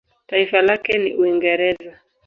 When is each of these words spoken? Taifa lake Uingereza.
Taifa 0.27 0.61
lake 0.61 1.15
Uingereza. 1.17 1.99